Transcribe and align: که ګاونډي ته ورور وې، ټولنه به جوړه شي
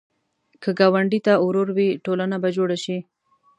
که 0.61 0.69
ګاونډي 0.79 1.19
ته 1.25 1.33
ورور 1.45 1.67
وې، 1.73 1.89
ټولنه 2.05 2.35
به 2.43 2.49
جوړه 2.57 2.77
شي 2.83 2.97